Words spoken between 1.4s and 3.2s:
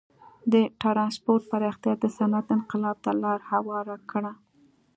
پراختیا د صنعت انقلاب ته